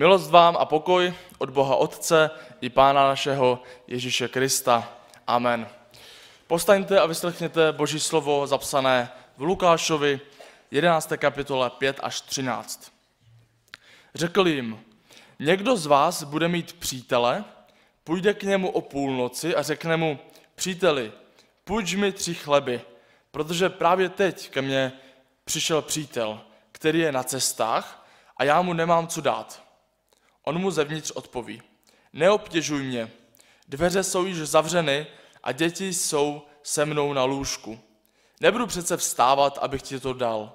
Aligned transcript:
Milost 0.00 0.30
vám 0.30 0.56
a 0.56 0.64
pokoj 0.64 1.14
od 1.38 1.50
Boha 1.50 1.76
Otce 1.76 2.30
i 2.60 2.70
Pána 2.70 3.08
našeho 3.08 3.62
Ježíše 3.86 4.28
Krista. 4.28 4.92
Amen. 5.26 5.68
Postaňte 6.46 7.00
a 7.00 7.06
vyslechněte 7.06 7.72
Boží 7.72 8.00
slovo 8.00 8.46
zapsané 8.46 9.10
v 9.36 9.42
Lukášovi 9.42 10.20
11. 10.70 11.12
kapitole 11.16 11.70
5 11.70 12.00
až 12.02 12.20
13. 12.20 12.92
Řekl 14.14 14.48
jim, 14.48 14.80
někdo 15.38 15.76
z 15.76 15.86
vás 15.86 16.22
bude 16.22 16.48
mít 16.48 16.72
přítele, 16.72 17.44
půjde 18.04 18.34
k 18.34 18.42
němu 18.42 18.70
o 18.70 18.80
půlnoci 18.80 19.56
a 19.56 19.62
řekne 19.62 19.96
mu, 19.96 20.18
příteli, 20.54 21.12
půjč 21.64 21.94
mi 21.94 22.12
tři 22.12 22.34
chleby, 22.34 22.80
protože 23.30 23.68
právě 23.68 24.08
teď 24.08 24.50
ke 24.50 24.62
mně 24.62 24.92
přišel 25.44 25.82
přítel, 25.82 26.40
který 26.72 26.98
je 26.98 27.12
na 27.12 27.22
cestách 27.22 28.06
a 28.36 28.44
já 28.44 28.62
mu 28.62 28.72
nemám 28.72 29.06
co 29.06 29.20
dát. 29.20 29.69
On 30.50 30.58
mu 30.58 30.70
zevnitř 30.70 31.10
odpoví, 31.10 31.62
neobtěžuj 32.12 32.82
mě, 32.82 33.10
dveře 33.68 34.02
jsou 34.02 34.26
již 34.26 34.38
zavřeny 34.38 35.06
a 35.42 35.52
děti 35.52 35.94
jsou 35.94 36.42
se 36.62 36.84
mnou 36.84 37.12
na 37.12 37.24
lůžku. 37.24 37.80
Nebudu 38.40 38.66
přece 38.66 38.96
vstávat, 38.96 39.58
abych 39.58 39.82
ti 39.82 40.00
to 40.00 40.12
dal. 40.12 40.52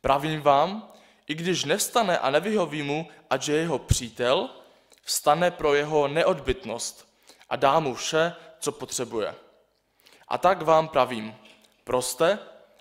Pravím 0.00 0.40
vám, 0.40 0.92
i 1.26 1.34
když 1.34 1.64
nevstane 1.64 2.18
a 2.18 2.30
nevyhoví 2.30 2.82
mu, 2.82 3.08
ať 3.30 3.48
je 3.48 3.56
jeho 3.56 3.78
přítel, 3.78 4.50
vstane 5.02 5.50
pro 5.50 5.74
jeho 5.74 6.08
neodbytnost 6.08 7.08
a 7.48 7.56
dá 7.56 7.80
mu 7.80 7.94
vše, 7.94 8.32
co 8.58 8.72
potřebuje. 8.72 9.34
A 10.28 10.38
tak 10.38 10.62
vám 10.62 10.88
pravím, 10.88 11.34
proste 11.84 12.38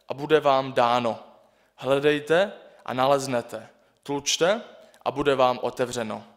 a 0.10 0.14
bude 0.14 0.40
vám 0.40 0.74
dáno. 0.74 1.20
Hledejte 1.76 2.54
a 2.86 2.94
naleznete. 2.94 3.70
Tlučte 4.04 4.62
a 5.06 5.12
bude 5.12 5.36
vám 5.36 5.60
otevřeno. 5.62 6.31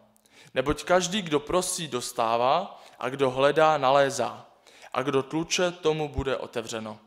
Neboť 0.54 0.84
každý, 0.84 1.22
kdo 1.22 1.40
prosí, 1.40 1.88
dostává 1.88 2.82
a 2.98 3.08
kdo 3.08 3.30
hledá, 3.30 3.78
nalézá. 3.78 4.46
A 4.92 5.02
kdo 5.02 5.22
tluče, 5.22 5.70
tomu 5.70 6.08
bude 6.08 6.36
otevřeno. 6.36 7.00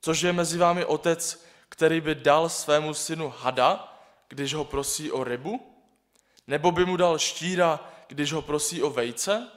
Což 0.00 0.20
je 0.20 0.32
mezi 0.32 0.58
vámi 0.58 0.84
otec, 0.84 1.44
který 1.68 2.00
by 2.00 2.14
dal 2.14 2.48
svému 2.48 2.94
synu 2.94 3.34
hada, 3.38 3.98
když 4.28 4.54
ho 4.54 4.64
prosí 4.64 5.12
o 5.12 5.24
rybu? 5.24 5.74
Nebo 6.46 6.72
by 6.72 6.86
mu 6.86 6.96
dal 6.96 7.18
štíra, 7.18 7.80
když 8.08 8.32
ho 8.32 8.42
prosí 8.42 8.82
o 8.82 8.90
vejce? 8.90 9.48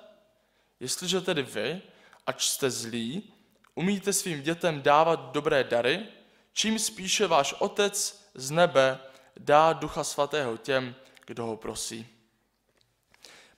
Jestliže 0.79 1.21
tedy 1.21 1.43
vy, 1.43 1.81
ač 2.27 2.47
jste 2.47 2.71
zlí, 2.71 3.33
umíte 3.75 4.13
svým 4.13 4.41
dětem 4.41 4.81
dávat 4.81 5.19
dobré 5.19 5.63
dary, 5.63 6.05
čím 6.53 6.79
spíše 6.79 7.27
váš 7.27 7.53
otec 7.59 8.23
z 8.33 8.51
nebe 8.51 8.99
dá 9.37 9.73
ducha 9.73 10.03
svatého 10.03 10.57
těm, 10.57 10.95
kdo 11.25 11.45
ho 11.45 11.57
prosí. 11.57 12.16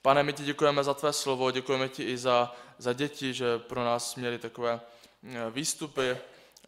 Pane, 0.02 0.22
my 0.22 0.32
ti 0.32 0.44
děkujeme 0.44 0.84
za 0.84 0.94
tvé 0.94 1.12
slovo, 1.12 1.50
děkujeme 1.50 1.88
ti 1.88 2.02
i 2.02 2.18
za, 2.18 2.54
za 2.78 2.92
děti, 2.92 3.34
že 3.34 3.58
pro 3.58 3.84
nás 3.84 4.16
měli 4.16 4.38
takové 4.38 4.80
eh, 5.24 5.50
výstupy. 5.50 6.16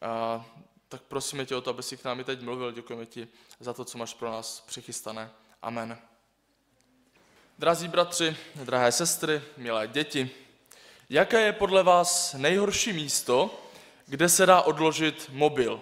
A, 0.00 0.44
tak 0.88 1.02
prosíme 1.02 1.46
tě 1.46 1.56
o 1.56 1.60
to, 1.60 1.70
aby 1.70 1.82
si 1.82 1.96
k 1.96 2.04
nám 2.04 2.20
i 2.20 2.24
teď 2.24 2.40
mluvil. 2.40 2.72
Děkujeme 2.72 3.06
ti 3.06 3.28
za 3.60 3.72
to, 3.72 3.84
co 3.84 3.98
máš 3.98 4.14
pro 4.14 4.30
nás 4.30 4.60
přichystané. 4.60 5.30
Amen. 5.62 5.98
Drazí 7.58 7.88
bratři, 7.88 8.36
drahé 8.54 8.92
sestry, 8.92 9.42
milé 9.56 9.88
děti, 9.88 10.30
jaké 11.10 11.40
je 11.40 11.52
podle 11.52 11.82
vás 11.82 12.34
nejhorší 12.34 12.92
místo, 12.92 13.60
kde 14.06 14.28
se 14.28 14.46
dá 14.46 14.62
odložit 14.62 15.30
mobil? 15.32 15.80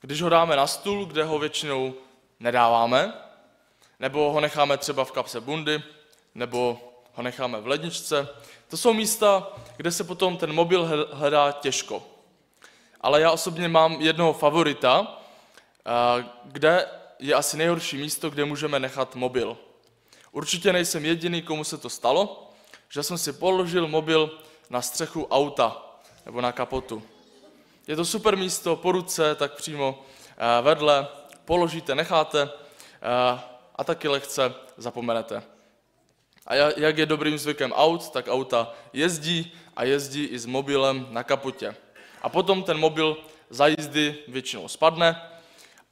Když 0.00 0.22
ho 0.22 0.28
dáme 0.28 0.56
na 0.56 0.66
stůl, 0.66 1.06
kde 1.06 1.24
ho 1.24 1.38
většinou 1.38 1.94
nedáváme, 2.40 3.12
nebo 4.00 4.32
ho 4.32 4.40
necháme 4.40 4.78
třeba 4.78 5.04
v 5.04 5.12
kapse 5.12 5.40
bundy, 5.40 5.82
nebo 6.38 6.80
ho 7.14 7.22
necháme 7.22 7.60
v 7.60 7.66
ledničce. 7.66 8.28
To 8.68 8.76
jsou 8.76 8.92
místa, 8.92 9.52
kde 9.76 9.92
se 9.92 10.04
potom 10.04 10.36
ten 10.36 10.52
mobil 10.52 11.06
hledá 11.12 11.52
těžko. 11.52 12.02
Ale 13.00 13.20
já 13.20 13.30
osobně 13.30 13.68
mám 13.68 13.92
jednoho 13.92 14.32
favorita, 14.32 15.20
kde 16.44 16.88
je 17.18 17.34
asi 17.34 17.56
nejhorší 17.56 17.96
místo, 17.96 18.30
kde 18.30 18.44
můžeme 18.44 18.78
nechat 18.78 19.14
mobil. 19.14 19.56
Určitě 20.32 20.72
nejsem 20.72 21.04
jediný, 21.04 21.42
komu 21.42 21.64
se 21.64 21.78
to 21.78 21.90
stalo, 21.90 22.50
že 22.88 23.02
jsem 23.02 23.18
si 23.18 23.32
položil 23.32 23.88
mobil 23.88 24.38
na 24.70 24.82
střechu 24.82 25.26
auta 25.30 25.82
nebo 26.26 26.40
na 26.40 26.52
kapotu. 26.52 27.02
Je 27.86 27.96
to 27.96 28.04
super 28.04 28.36
místo, 28.36 28.76
po 28.76 28.92
ruce, 28.92 29.34
tak 29.34 29.54
přímo 29.54 30.02
vedle, 30.62 31.08
položíte, 31.44 31.94
necháte 31.94 32.50
a 33.76 33.84
taky 33.84 34.08
lehce 34.08 34.54
zapomenete. 34.76 35.42
A 36.48 36.54
jak 36.54 36.98
je 36.98 37.06
dobrým 37.06 37.38
zvykem 37.38 37.72
aut, 37.72 38.10
tak 38.10 38.28
auta 38.28 38.72
jezdí 38.92 39.52
a 39.76 39.84
jezdí 39.84 40.24
i 40.24 40.38
s 40.38 40.46
mobilem 40.46 41.06
na 41.10 41.22
kapotě. 41.22 41.76
A 42.22 42.28
potom 42.28 42.62
ten 42.62 42.78
mobil 42.78 43.16
za 43.50 43.66
jízdy 43.66 44.18
většinou 44.28 44.68
spadne 44.68 45.22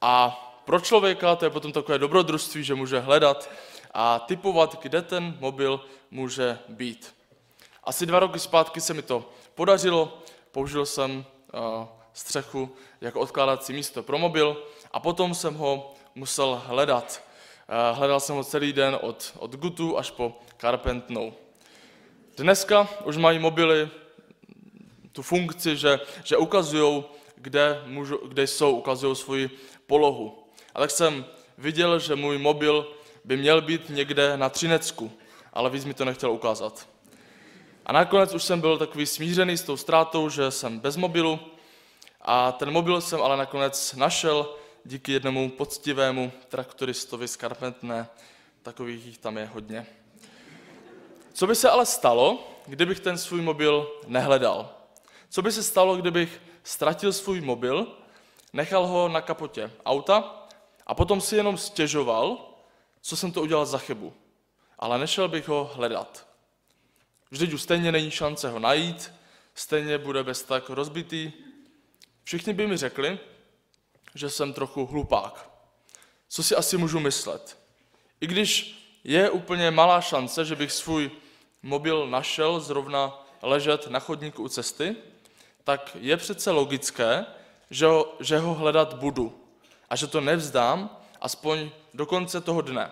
a 0.00 0.42
pro 0.64 0.80
člověka 0.80 1.36
to 1.36 1.44
je 1.44 1.50
potom 1.50 1.72
takové 1.72 1.98
dobrodružství, 1.98 2.64
že 2.64 2.74
může 2.74 3.00
hledat 3.00 3.50
a 3.94 4.18
typovat, 4.18 4.82
kde 4.82 5.02
ten 5.02 5.36
mobil 5.40 5.80
může 6.10 6.58
být. 6.68 7.14
Asi 7.84 8.06
dva 8.06 8.18
roky 8.18 8.38
zpátky 8.38 8.80
se 8.80 8.94
mi 8.94 9.02
to 9.02 9.30
podařilo, 9.54 10.18
použil 10.52 10.86
jsem 10.86 11.24
střechu 12.12 12.76
jako 13.00 13.20
odkládací 13.20 13.72
místo 13.72 14.02
pro 14.02 14.18
mobil 14.18 14.62
a 14.92 15.00
potom 15.00 15.34
jsem 15.34 15.54
ho 15.54 15.94
musel 16.14 16.62
hledat. 16.66 17.22
Hledal 17.92 18.20
jsem 18.20 18.36
ho 18.36 18.44
celý 18.44 18.72
den 18.72 18.98
od, 19.00 19.32
od 19.38 19.56
Gutu 19.56 19.98
až 19.98 20.10
po 20.10 20.38
Carpentnou. 20.60 21.34
Dneska 22.36 22.88
už 23.04 23.16
mají 23.16 23.38
mobily 23.38 23.88
tu 25.12 25.22
funkci, 25.22 25.76
že, 25.76 26.00
že 26.24 26.36
ukazují, 26.36 27.04
kde, 27.36 27.82
kde 28.28 28.46
jsou, 28.46 28.76
ukazují 28.76 29.16
svoji 29.16 29.50
polohu. 29.86 30.44
A 30.74 30.80
tak 30.80 30.90
jsem 30.90 31.24
viděl, 31.58 31.98
že 31.98 32.14
můj 32.14 32.38
mobil 32.38 32.92
by 33.24 33.36
měl 33.36 33.60
být 33.60 33.88
někde 33.88 34.36
na 34.36 34.48
Třinecku, 34.48 35.12
ale 35.52 35.70
víc 35.70 35.84
mi 35.84 35.94
to 35.94 36.04
nechtěl 36.04 36.32
ukázat. 36.32 36.88
A 37.86 37.92
nakonec 37.92 38.34
už 38.34 38.42
jsem 38.42 38.60
byl 38.60 38.78
takový 38.78 39.06
smířený 39.06 39.56
s 39.56 39.62
tou 39.62 39.76
ztrátou, 39.76 40.28
že 40.28 40.50
jsem 40.50 40.80
bez 40.80 40.96
mobilu 40.96 41.40
a 42.20 42.52
ten 42.52 42.70
mobil 42.70 43.00
jsem 43.00 43.22
ale 43.22 43.36
nakonec 43.36 43.94
našel 43.94 44.54
díky 44.86 45.12
jednomu 45.12 45.50
poctivému 45.50 46.32
traktoristovi 46.48 47.28
z 47.28 47.36
Karpentné. 47.36 48.08
Takových 48.62 49.06
jich 49.06 49.18
tam 49.18 49.36
je 49.36 49.46
hodně. 49.46 49.86
Co 51.32 51.46
by 51.46 51.54
se 51.54 51.70
ale 51.70 51.86
stalo, 51.86 52.48
kdybych 52.66 53.00
ten 53.00 53.18
svůj 53.18 53.40
mobil 53.40 54.00
nehledal? 54.06 54.74
Co 55.28 55.42
by 55.42 55.52
se 55.52 55.62
stalo, 55.62 55.96
kdybych 55.96 56.42
ztratil 56.64 57.12
svůj 57.12 57.40
mobil, 57.40 57.96
nechal 58.52 58.86
ho 58.86 59.08
na 59.08 59.20
kapotě 59.20 59.70
auta 59.84 60.46
a 60.86 60.94
potom 60.94 61.20
si 61.20 61.36
jenom 61.36 61.58
stěžoval, 61.58 62.54
co 63.00 63.16
jsem 63.16 63.32
to 63.32 63.42
udělal 63.42 63.66
za 63.66 63.78
chybu. 63.78 64.12
Ale 64.78 64.98
nešel 64.98 65.28
bych 65.28 65.48
ho 65.48 65.70
hledat. 65.74 66.26
Vždyť 67.30 67.52
už 67.52 67.62
stejně 67.62 67.92
není 67.92 68.10
šance 68.10 68.50
ho 68.50 68.58
najít, 68.58 69.12
stejně 69.54 69.98
bude 69.98 70.24
bez 70.24 70.42
tak 70.42 70.70
rozbitý. 70.70 71.32
Všichni 72.24 72.52
by 72.52 72.66
mi 72.66 72.76
řekli, 72.76 73.18
že 74.16 74.30
jsem 74.30 74.52
trochu 74.52 74.86
hlupák. 74.86 75.50
Co 76.28 76.42
si 76.42 76.56
asi 76.56 76.76
můžu 76.76 77.00
myslet? 77.00 77.58
I 78.20 78.26
když 78.26 78.78
je 79.04 79.30
úplně 79.30 79.70
malá 79.70 80.00
šance, 80.00 80.44
že 80.44 80.56
bych 80.56 80.72
svůj 80.72 81.10
mobil 81.62 82.06
našel 82.06 82.60
zrovna 82.60 83.26
ležet 83.42 83.86
na 83.86 84.00
chodníku 84.00 84.42
u 84.42 84.48
cesty, 84.48 84.96
tak 85.64 85.96
je 86.00 86.16
přece 86.16 86.50
logické, 86.50 87.26
že 87.70 87.86
ho, 87.86 88.14
že 88.20 88.38
ho 88.38 88.54
hledat 88.54 88.94
budu 88.94 89.40
a 89.90 89.96
že 89.96 90.06
to 90.06 90.20
nevzdám 90.20 90.96
aspoň 91.20 91.70
do 91.94 92.06
konce 92.06 92.40
toho 92.40 92.60
dne. 92.60 92.90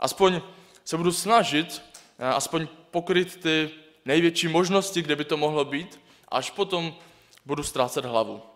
Aspoň 0.00 0.40
se 0.84 0.96
budu 0.96 1.12
snažit, 1.12 1.82
eh, 2.18 2.28
aspoň 2.28 2.68
pokryt 2.90 3.42
ty 3.42 3.70
největší 4.04 4.48
možnosti, 4.48 5.02
kde 5.02 5.16
by 5.16 5.24
to 5.24 5.36
mohlo 5.36 5.64
být, 5.64 6.00
až 6.28 6.50
potom 6.50 6.94
budu 7.46 7.62
ztrácet 7.62 8.04
hlavu. 8.04 8.51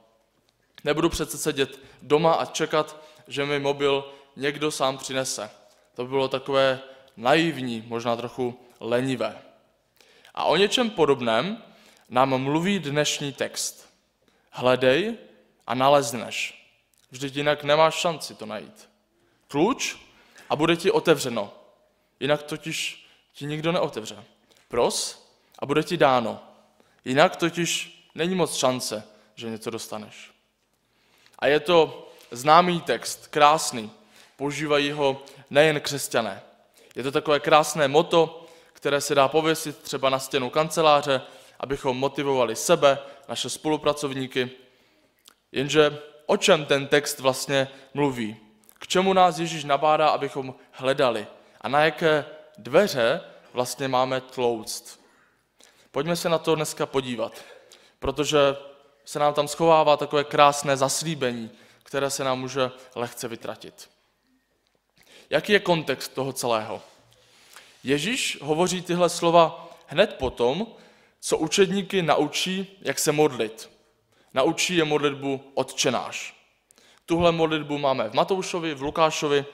Nebudu 0.86 1.08
přece 1.08 1.38
sedět 1.38 1.80
doma 2.02 2.34
a 2.34 2.44
čekat, 2.44 3.02
že 3.28 3.46
mi 3.46 3.58
mobil 3.58 4.12
někdo 4.36 4.70
sám 4.70 4.98
přinese. 4.98 5.50
To 5.94 6.04
by 6.04 6.08
bylo 6.08 6.28
takové 6.28 6.80
naivní, 7.16 7.84
možná 7.86 8.16
trochu 8.16 8.60
lenivé. 8.80 9.42
A 10.34 10.44
o 10.44 10.56
něčem 10.56 10.90
podobném 10.90 11.62
nám 12.08 12.42
mluví 12.42 12.78
dnešní 12.78 13.32
text. 13.32 13.88
Hledej 14.50 15.16
a 15.66 15.74
nalezneš. 15.74 16.68
Vždyť 17.10 17.36
jinak 17.36 17.64
nemáš 17.64 17.94
šanci 17.94 18.34
to 18.34 18.46
najít. 18.46 18.88
Kluč 19.48 19.96
a 20.48 20.56
bude 20.56 20.76
ti 20.76 20.90
otevřeno. 20.90 21.52
Jinak 22.20 22.42
totiž 22.42 23.06
ti 23.32 23.46
nikdo 23.46 23.72
neotevře. 23.72 24.24
Pros 24.68 25.26
a 25.58 25.66
bude 25.66 25.82
ti 25.82 25.96
dáno. 25.96 26.40
Jinak 27.04 27.36
totiž 27.36 28.02
není 28.14 28.34
moc 28.34 28.54
šance, 28.54 29.04
že 29.34 29.50
něco 29.50 29.70
dostaneš. 29.70 30.35
A 31.38 31.46
je 31.46 31.60
to 31.60 32.08
známý 32.30 32.80
text, 32.80 33.26
krásný. 33.26 33.90
Používají 34.36 34.90
ho 34.90 35.22
nejen 35.50 35.80
křesťané. 35.80 36.42
Je 36.94 37.02
to 37.02 37.12
takové 37.12 37.40
krásné 37.40 37.88
moto, 37.88 38.46
které 38.72 39.00
se 39.00 39.14
dá 39.14 39.28
pověsit 39.28 39.78
třeba 39.78 40.10
na 40.10 40.18
stěnu 40.18 40.50
kanceláře, 40.50 41.22
abychom 41.60 41.96
motivovali 41.96 42.56
sebe, 42.56 42.98
naše 43.28 43.50
spolupracovníky. 43.50 44.50
Jenže 45.52 45.98
o 46.26 46.36
čem 46.36 46.64
ten 46.64 46.86
text 46.86 47.20
vlastně 47.20 47.68
mluví? 47.94 48.36
K 48.78 48.86
čemu 48.86 49.12
nás 49.12 49.38
Ježíš 49.38 49.64
nabádá, 49.64 50.08
abychom 50.08 50.54
hledali? 50.70 51.26
A 51.60 51.68
na 51.68 51.84
jaké 51.84 52.24
dveře 52.58 53.20
vlastně 53.52 53.88
máme 53.88 54.20
tlouct? 54.20 55.00
Pojďme 55.90 56.16
se 56.16 56.28
na 56.28 56.38
to 56.38 56.54
dneska 56.54 56.86
podívat, 56.86 57.32
protože 57.98 58.38
se 59.06 59.18
nám 59.18 59.34
tam 59.34 59.48
schovává 59.48 59.96
takové 59.96 60.24
krásné 60.24 60.76
zaslíbení, 60.76 61.50
které 61.82 62.10
se 62.10 62.24
nám 62.24 62.40
může 62.40 62.70
lehce 62.94 63.28
vytratit. 63.28 63.90
Jaký 65.30 65.52
je 65.52 65.60
kontext 65.60 66.14
toho 66.14 66.32
celého? 66.32 66.82
Ježíš 67.84 68.38
hovoří 68.42 68.82
tyhle 68.82 69.08
slova 69.08 69.68
hned 69.86 70.14
potom, 70.14 70.66
co 71.20 71.38
učedníky 71.38 72.02
naučí, 72.02 72.78
jak 72.80 72.98
se 72.98 73.12
modlit. 73.12 73.70
Naučí 74.34 74.76
je 74.76 74.84
modlitbu 74.84 75.52
odčenáš. 75.54 76.36
Tuhle 77.06 77.32
modlitbu 77.32 77.78
máme 77.78 78.08
v 78.08 78.14
Matoušovi, 78.14 78.74
v 78.74 78.82
Lukášovi, 78.82 79.44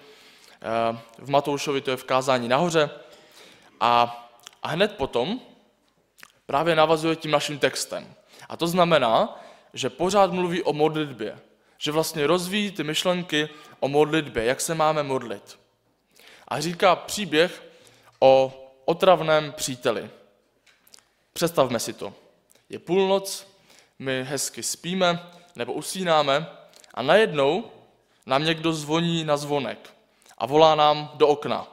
eh, 0.63 0.99
v 1.19 1.31
Matoušovi 1.31 1.81
to 1.81 1.91
je 1.91 1.97
v 1.97 2.05
kázání 2.05 2.49
nahoře 2.49 2.91
a, 3.81 4.19
a 4.63 4.69
hned 4.69 4.97
potom 4.97 5.41
právě 6.47 6.75
navazuje 6.77 7.17
tím 7.17 7.31
naším 7.31 7.59
textem. 7.59 8.15
A 8.49 8.57
to 8.57 8.67
znamená, 8.67 9.41
že 9.75 9.91
pořád 9.91 10.33
mluví 10.33 10.63
o 10.63 10.73
modlitbě, 10.73 11.39
že 11.79 11.93
vlastně 11.93 12.27
rozvíjí 12.27 12.71
ty 12.71 12.85
myšlenky 12.85 13.49
o 13.81 13.89
modlitbě, 13.89 14.45
jak 14.45 14.61
se 14.61 14.75
máme 14.75 15.03
modlit. 15.03 15.59
A 16.49 16.61
říká 16.61 16.97
příběh 16.97 17.63
o 18.21 18.53
otravném 18.85 19.53
příteli. 19.53 20.11
Představme 21.33 21.81
si 21.81 21.93
to. 21.93 22.15
Je 22.69 22.79
půlnoc, 22.79 23.47
my 23.99 24.25
hezky 24.25 24.63
spíme 24.63 25.31
nebo 25.57 25.73
usínáme 25.73 26.47
a 26.95 27.03
najednou 27.03 27.71
nám 28.27 28.45
někdo 28.45 28.73
zvoní 28.73 29.25
na 29.25 29.37
zvonek 29.37 29.95
a 30.39 30.47
volá 30.47 30.75
nám 30.75 31.11
do 31.15 31.29
okna 31.29 31.67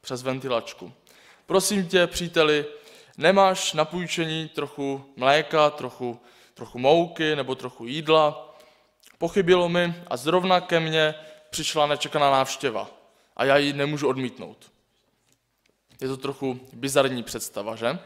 přes 0.00 0.22
ventilačku. 0.22 0.92
Prosím 1.46 1.88
tě, 1.88 2.06
příteli, 2.06 2.64
nemáš 3.16 3.72
na 3.72 3.84
půjčení 3.84 4.48
trochu 4.48 5.12
mléka, 5.16 5.70
trochu, 5.70 6.20
trochu 6.54 6.78
mouky 6.78 7.36
nebo 7.36 7.54
trochu 7.54 7.86
jídla? 7.86 8.54
Pochybilo 9.18 9.68
mi 9.68 9.94
a 10.06 10.16
zrovna 10.16 10.60
ke 10.60 10.80
mně 10.80 11.14
přišla 11.50 11.86
nečekaná 11.86 12.30
návštěva 12.30 12.90
a 13.36 13.44
já 13.44 13.56
ji 13.56 13.72
nemůžu 13.72 14.08
odmítnout. 14.08 14.72
Je 16.00 16.08
to 16.08 16.16
trochu 16.16 16.60
bizarní 16.72 17.22
představa, 17.22 17.76
že? 17.76 17.98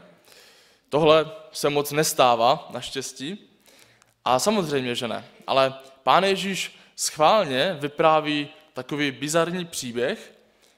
Tohle 0.88 1.30
se 1.52 1.70
moc 1.70 1.92
nestává, 1.92 2.68
naštěstí. 2.70 3.38
A 4.24 4.38
samozřejmě, 4.38 4.94
že 4.94 5.08
ne. 5.08 5.24
Ale 5.46 5.74
pán 6.02 6.24
Ježíš 6.24 6.78
schválně 6.96 7.76
vypráví 7.80 8.48
takový 8.72 9.10
bizarní 9.10 9.64
příběh, 9.64 10.34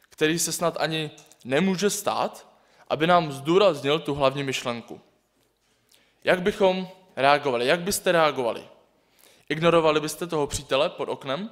který 0.08 0.38
se 0.38 0.52
snad 0.52 0.76
ani 0.80 1.10
nemůže 1.44 1.90
stát, 1.90 2.51
aby 2.92 3.06
nám 3.06 3.32
zdůraznil 3.32 3.98
tu 3.98 4.14
hlavní 4.14 4.42
myšlenku. 4.42 5.00
Jak 6.24 6.42
bychom 6.42 6.88
reagovali? 7.16 7.66
Jak 7.66 7.80
byste 7.80 8.12
reagovali? 8.12 8.68
Ignorovali 9.48 10.00
byste 10.00 10.26
toho 10.26 10.46
přítele 10.46 10.90
pod 10.90 11.08
oknem? 11.08 11.50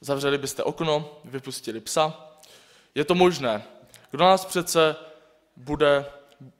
Zavřeli 0.00 0.38
byste 0.38 0.62
okno, 0.62 1.18
vypustili 1.24 1.80
psa? 1.80 2.30
Je 2.94 3.04
to 3.04 3.14
možné. 3.14 3.64
Kdo 4.10 4.24
nás 4.24 4.44
přece 4.44 4.96
bude 5.56 6.06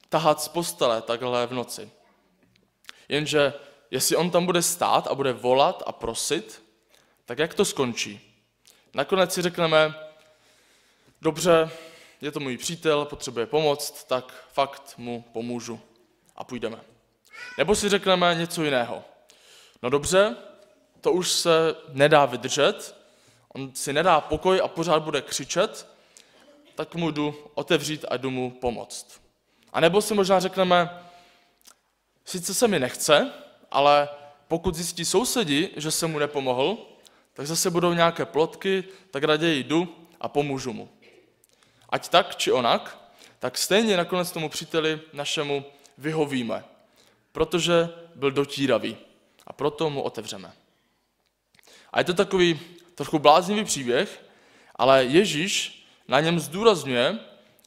tahat 0.09 0.41
z 0.41 0.49
postele 0.49 1.03
takhle 1.03 1.47
v 1.47 1.53
noci? 1.53 1.91
Jenže 3.09 3.53
jestli 3.91 4.17
on 4.17 4.31
tam 4.31 4.47
bude 4.47 4.63
stát 4.63 5.07
a 5.07 5.15
bude 5.15 5.33
volat 5.33 5.83
a 5.87 5.93
prosit, 5.93 6.63
tak 7.25 7.39
jak 7.39 7.55
to 7.55 7.65
skončí? 7.65 8.21
Nakonec 8.95 9.35
si 9.35 9.43
řekneme, 9.43 9.95
dobře, 11.21 11.71
je 12.23 12.31
to 12.31 12.41
můj 12.41 12.57
přítel, 12.57 13.05
potřebuje 13.05 13.47
pomoc, 13.47 14.05
tak 14.05 14.47
fakt 14.53 14.95
mu 14.97 15.25
pomůžu 15.33 15.81
a 16.37 16.45
půjdeme. 16.45 16.81
Nebo 17.59 17.75
si 17.75 17.89
řekneme 17.89 18.35
něco 18.35 18.65
jiného. 18.65 19.05
No 19.83 19.91
dobře, 19.91 20.37
to 21.01 21.13
už 21.13 21.31
se 21.31 21.51
nedá 21.89 22.25
vydržet, 22.25 22.97
on 23.49 23.75
si 23.75 23.93
nedá 23.93 24.21
pokoj 24.21 24.61
a 24.65 24.69
pořád 24.69 25.03
bude 25.03 25.23
křičet, 25.23 25.89
tak 26.75 26.95
mu 26.95 27.11
jdu 27.11 27.35
otevřít 27.55 28.05
a 28.09 28.17
jdu 28.17 28.31
mu 28.31 28.51
pomoct. 28.51 29.21
A 29.73 29.81
nebo 29.81 30.03
si 30.03 30.15
možná 30.15 30.41
řekneme, 30.41 30.91
sice 32.25 32.55
se 32.55 32.69
mi 32.69 32.79
nechce, 32.79 33.33
ale 33.71 34.09
pokud 34.49 34.75
zjistí 34.75 35.05
sousedi, 35.05 35.71
že 35.77 35.91
se 35.91 36.07
mu 36.07 36.19
nepomohl, 36.19 36.79
tak 37.33 37.47
zase 37.47 37.71
budou 37.71 37.93
nějaké 37.93 38.25
plotky, 38.25 38.85
tak 39.11 39.25
raději 39.25 39.65
jdu 39.65 40.09
a 40.21 40.29
pomůžu 40.29 40.73
mu. 40.73 40.89
Ať 41.93 42.09
tak 42.09 42.37
či 42.37 42.53
onak, 42.53 42.99
tak 43.39 43.59
stejně 43.59 43.97
nakonec 43.97 44.33
tomu 44.33 44.49
příteli 44.49 45.01
našemu 45.13 45.65
vyhovíme, 45.99 46.65
protože 47.33 47.89
byl 48.15 48.31
dotíravý 48.31 48.97
a 49.47 49.53
proto 49.53 49.91
mu 49.91 50.03
otevřeme. 50.03 50.53
A 51.93 51.99
je 51.99 52.05
to 52.05 52.15
takový 52.15 52.61
trochu 52.95 53.19
bláznivý 53.19 53.65
příběh, 53.65 54.25
ale 54.77 55.05
Ježíš 55.05 55.85
na 56.09 56.21
něm 56.21 56.41
zdůrazňuje, 56.41 57.19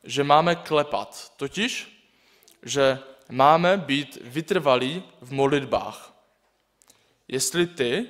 že 0.03 0.23
máme 0.23 0.55
klepat, 0.55 1.33
totiž, 1.37 2.01
že 2.63 2.99
máme 3.29 3.77
být 3.77 4.17
vytrvalí 4.21 5.03
v 5.21 5.31
modlitbách. 5.31 6.13
Jestli 7.27 7.67
ty, 7.67 8.05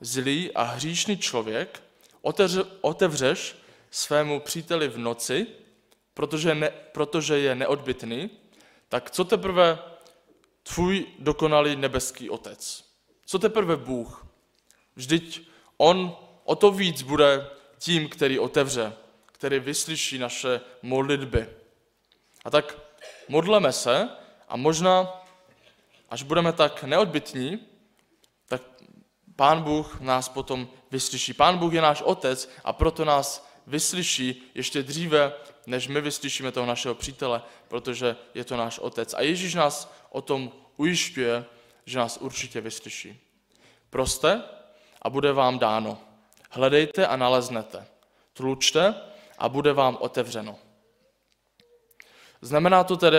zlý 0.00 0.52
a 0.52 0.62
hříšný 0.62 1.18
člověk, 1.18 1.82
otevřeš 2.80 3.61
svému 3.92 4.40
příteli 4.40 4.88
v 4.88 4.98
noci, 4.98 5.46
protože, 6.14 6.54
ne, 6.54 6.70
protože 6.92 7.38
je 7.38 7.54
neodbitný, 7.54 8.30
tak 8.88 9.10
co 9.10 9.24
teprve 9.24 9.78
tvůj 10.62 11.06
dokonalý 11.18 11.76
nebeský 11.76 12.30
otec? 12.30 12.84
Co 13.26 13.38
teprve 13.38 13.76
Bůh? 13.76 14.26
Vždyť 14.96 15.48
on 15.76 16.16
o 16.44 16.56
to 16.56 16.70
víc 16.70 17.02
bude 17.02 17.50
tím, 17.78 18.08
který 18.08 18.38
otevře, 18.38 18.92
který 19.26 19.58
vyslyší 19.58 20.18
naše 20.18 20.60
modlitby. 20.82 21.48
A 22.44 22.50
tak 22.50 22.78
modleme 23.28 23.72
se 23.72 24.08
a 24.48 24.56
možná, 24.56 25.22
až 26.10 26.22
budeme 26.22 26.52
tak 26.52 26.84
neodbitní, 26.84 27.66
tak 28.48 28.62
Pán 29.36 29.62
Bůh 29.62 30.00
nás 30.00 30.28
potom 30.28 30.68
vyslyší. 30.90 31.32
Pán 31.32 31.58
Bůh 31.58 31.72
je 31.72 31.80
náš 31.80 32.02
otec 32.02 32.50
a 32.64 32.72
proto 32.72 33.04
nás 33.04 33.51
vyslyší 33.66 34.50
ještě 34.54 34.82
dříve, 34.82 35.32
než 35.66 35.88
my 35.88 36.00
vyslyšíme 36.00 36.52
toho 36.52 36.66
našeho 36.66 36.94
přítele, 36.94 37.42
protože 37.68 38.16
je 38.34 38.44
to 38.44 38.56
náš 38.56 38.78
otec. 38.78 39.14
A 39.14 39.22
Ježíš 39.22 39.54
nás 39.54 39.92
o 40.10 40.22
tom 40.22 40.52
ujišťuje, 40.76 41.44
že 41.86 41.98
nás 41.98 42.16
určitě 42.16 42.60
vyslyší. 42.60 43.20
Proste 43.90 44.42
a 45.02 45.10
bude 45.10 45.32
vám 45.32 45.58
dáno. 45.58 45.98
Hledejte 46.50 47.06
a 47.06 47.16
naleznete. 47.16 47.86
Tlučte 48.32 48.94
a 49.38 49.48
bude 49.48 49.72
vám 49.72 49.96
otevřeno. 50.00 50.58
Znamená 52.40 52.84
to 52.84 52.96
tedy, 52.96 53.18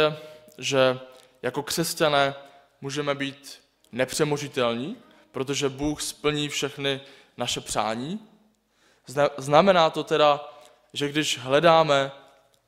že 0.57 0.99
jako 1.41 1.63
křesťané 1.63 2.35
můžeme 2.81 3.15
být 3.15 3.59
nepřemožitelní, 3.91 4.97
protože 5.31 5.69
Bůh 5.69 6.01
splní 6.01 6.49
všechny 6.49 7.01
naše 7.37 7.61
přání. 7.61 8.19
Znamená 9.37 9.89
to 9.89 10.03
teda, 10.03 10.53
že 10.93 11.09
když 11.09 11.37
hledáme, 11.37 12.11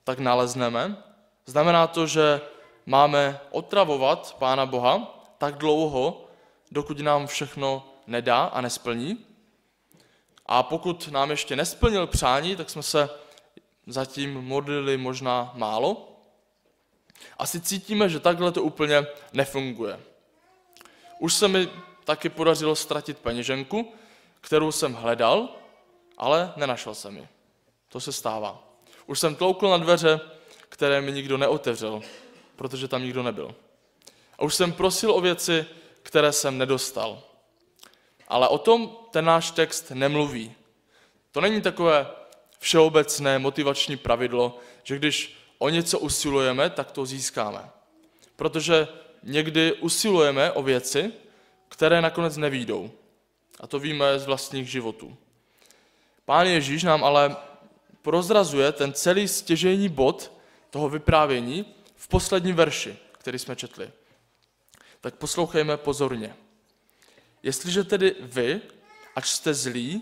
tak 0.04 0.20
nalezneme. 0.20 0.98
Znamená 1.46 1.88
to, 1.88 2.08
že 2.08 2.42
máme 2.86 3.40
otravovat 3.52 4.36
Pána 4.40 4.66
Boha 4.66 5.22
tak 5.38 5.58
dlouho, 5.58 6.26
dokud 6.72 7.00
nám 7.00 7.28
všechno 7.28 7.88
nedá 8.08 8.44
a 8.44 8.62
nesplní. 8.62 9.26
A 10.46 10.64
pokud 10.64 11.08
nám 11.08 11.32
ještě 11.32 11.56
nesplnil 11.56 12.08
přání, 12.08 12.56
tak 12.56 12.70
jsme 12.70 12.84
se 12.84 13.10
zatím 13.88 14.42
modlili 14.42 14.98
možná 14.98 15.52
málo. 15.54 16.12
Asi 17.38 17.62
cítíme, 17.62 18.10
že 18.10 18.20
takhle 18.20 18.52
to 18.52 18.64
úplně 18.64 19.08
nefunguje. 19.34 20.00
Už 21.20 21.34
se 21.34 21.48
mi 21.48 21.70
taky 22.04 22.30
podařilo 22.30 22.76
ztratit 22.76 23.18
peněženku, 23.18 23.94
kterou 24.42 24.72
jsem 24.72 24.94
hledal, 24.94 25.50
ale 26.18 26.54
nenašel 26.56 26.96
jsem 26.96 27.18
ji. 27.18 27.28
To 27.90 28.00
se 28.00 28.12
stává. 28.12 28.64
Už 29.06 29.20
jsem 29.20 29.36
tloukl 29.36 29.70
na 29.70 29.78
dveře, 29.78 30.20
které 30.70 31.02
mi 31.02 31.12
nikdo 31.12 31.38
neotevřel, 31.38 32.02
protože 32.56 32.88
tam 32.88 33.02
nikdo 33.02 33.24
nebyl. 33.24 33.56
A 34.38 34.44
už 34.44 34.56
jsem 34.56 34.74
prosil 34.74 35.12
o 35.12 35.22
věci, 35.22 35.66
které 36.04 36.32
jsem 36.32 36.58
nedostal. 36.58 37.22
Ale 38.28 38.48
o 38.48 38.58
tom 38.58 38.98
ten 39.12 39.26
náš 39.26 39.52
text 39.52 39.92
nemluví. 39.92 40.54
To 41.32 41.42
není 41.42 41.62
takové 41.62 42.08
všeobecné 42.60 43.40
motivační 43.40 43.98
pravidlo, 43.98 44.60
že 44.84 44.96
když 44.96 45.38
o 45.58 45.70
něco 45.70 46.00
usilujeme, 46.00 46.70
tak 46.70 46.92
to 46.92 47.06
získáme. 47.06 47.70
Protože 48.36 48.88
někdy 49.24 49.74
usilujeme 49.74 50.52
o 50.52 50.64
věci, 50.64 51.14
které 51.70 52.02
nakonec 52.02 52.38
nevídou. 52.38 52.92
A 53.60 53.68
to 53.68 53.80
víme 53.80 54.20
z 54.20 54.26
vlastních 54.26 54.70
životů. 54.72 55.18
Pán 56.26 56.48
Ježíš 56.48 56.84
nám 56.84 57.04
ale 57.04 57.36
prozrazuje 58.02 58.72
ten 58.72 58.94
celý 58.94 59.28
stěžejní 59.28 59.90
bod 59.90 60.32
toho 60.70 60.90
vyprávění 60.90 61.76
v 61.96 62.08
posledním 62.08 62.56
verši, 62.56 62.98
který 63.12 63.40
jsme 63.40 63.56
četli. 63.56 63.92
Tak 65.02 65.16
poslouchejme 65.16 65.78
pozorně. 65.78 66.36
Jestliže 67.44 67.84
tedy 67.84 68.16
vy, 68.20 68.62
ač 69.16 69.28
jste 69.28 69.54
zlí, 69.54 70.02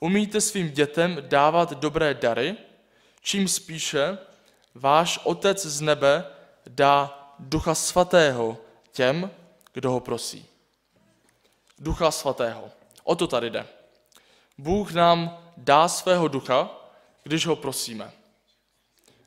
umíte 0.00 0.40
svým 0.40 0.70
dětem 0.70 1.18
dávat 1.20 1.72
dobré 1.72 2.14
dary, 2.14 2.56
čím 3.22 3.48
spíše 3.48 4.18
váš 4.74 5.20
Otec 5.24 5.66
z 5.66 5.80
nebe 5.80 6.24
dá 6.66 7.16
Ducha 7.38 7.74
Svatého 7.74 8.58
těm, 8.92 9.30
kdo 9.72 9.90
ho 9.90 10.00
prosí. 10.00 10.46
Ducha 11.78 12.10
Svatého. 12.10 12.70
O 13.04 13.16
to 13.16 13.26
tady 13.26 13.50
jde. 13.50 13.66
Bůh 14.58 14.92
nám 14.92 15.39
dá 15.56 15.88
svého 15.88 16.28
ducha, 16.28 16.70
když 17.22 17.46
ho 17.46 17.56
prosíme. 17.56 18.12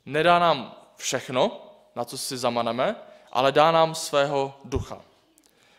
Nedá 0.05 0.39
nám 0.39 0.75
všechno, 0.95 1.71
na 1.95 2.05
co 2.05 2.17
si 2.17 2.37
zamaneme, 2.37 2.95
ale 3.31 3.51
dá 3.51 3.71
nám 3.71 3.95
svého 3.95 4.59
ducha. 4.65 5.01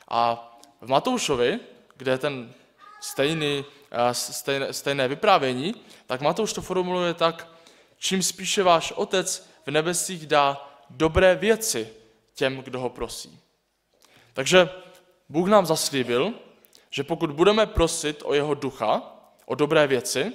A 0.08 0.50
v 0.80 0.88
Matoušovi, 0.88 1.60
kde 1.96 2.10
je 2.10 2.18
ten 2.18 2.52
stejný, 3.00 3.64
eh, 3.90 4.14
stejné, 4.14 4.72
stejné 4.72 5.08
vyprávění, 5.08 5.74
tak 6.06 6.20
Matouš 6.20 6.52
to 6.52 6.62
formuluje 6.62 7.14
tak, 7.14 7.48
čím 7.98 8.22
spíše 8.22 8.62
váš 8.62 8.92
otec 8.92 9.48
v 9.66 9.70
nebesích 9.70 10.26
dá 10.26 10.68
dobré 10.90 11.34
věci 11.34 11.88
těm, 12.34 12.56
kdo 12.56 12.80
ho 12.80 12.90
prosí. 12.90 13.40
Takže 14.32 14.68
Bůh 15.28 15.48
nám 15.48 15.66
zaslíbil, 15.66 16.34
že 16.90 17.04
pokud 17.04 17.30
budeme 17.30 17.66
prosit 17.66 18.22
o 18.24 18.34
jeho 18.34 18.54
ducha, 18.54 19.13
o 19.46 19.54
dobré 19.54 19.86
věci, 19.86 20.32